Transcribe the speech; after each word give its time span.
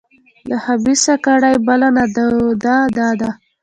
د 0.49 0.51
خبیثه 0.63 1.15
کړۍ 1.25 1.55
بله 1.67 1.87
نادوده 1.97 2.75
دا 2.97 3.09
ده. 3.19 3.29